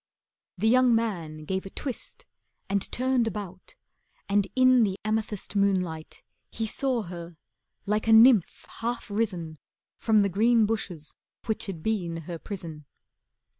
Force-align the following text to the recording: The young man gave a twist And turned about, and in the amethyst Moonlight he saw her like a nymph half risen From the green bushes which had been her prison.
The 0.57 0.67
young 0.67 0.95
man 0.95 1.45
gave 1.45 1.63
a 1.63 1.69
twist 1.69 2.25
And 2.67 2.91
turned 2.91 3.27
about, 3.27 3.75
and 4.27 4.47
in 4.55 4.81
the 4.81 4.97
amethyst 5.05 5.55
Moonlight 5.55 6.23
he 6.49 6.65
saw 6.65 7.03
her 7.03 7.37
like 7.85 8.07
a 8.07 8.11
nymph 8.11 8.65
half 8.79 9.11
risen 9.11 9.59
From 9.97 10.23
the 10.23 10.29
green 10.29 10.65
bushes 10.65 11.13
which 11.45 11.67
had 11.67 11.83
been 11.83 12.17
her 12.21 12.39
prison. 12.39 12.85